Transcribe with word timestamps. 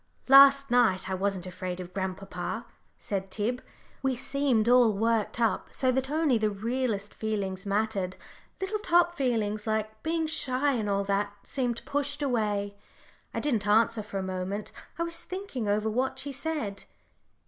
"Last 0.27 0.71
night 0.71 1.11
I 1.11 1.13
wasn't 1.13 1.45
afraid 1.45 1.79
of 1.79 1.93
grandpapa," 1.93 2.65
said 2.97 3.29
Tib; 3.29 3.61
"we 4.01 4.15
seemed 4.15 4.67
all 4.67 4.93
worked 4.93 5.39
up, 5.39 5.67
so 5.71 5.91
that 5.91 6.09
only 6.09 6.39
the 6.39 6.49
realest 6.49 7.13
feelings 7.13 7.67
mattered. 7.67 8.15
Little 8.59 8.79
top 8.79 9.15
feelings, 9.15 9.67
like 9.67 10.01
being 10.01 10.25
shy 10.25 10.71
and 10.73 10.89
all 10.89 11.03
that, 11.03 11.31
seemed 11.43 11.85
pushed 11.85 12.23
away." 12.23 12.73
I 13.31 13.39
didn't 13.39 13.67
answer 13.67 14.01
for 14.01 14.17
a 14.17 14.23
moment. 14.23 14.71
I 14.97 15.03
was 15.03 15.23
thinking 15.23 15.67
over 15.67 15.87
what 15.87 16.17
she 16.17 16.31
said. 16.31 16.85